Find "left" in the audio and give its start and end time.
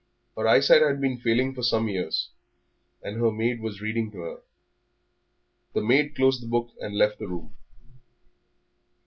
6.97-7.19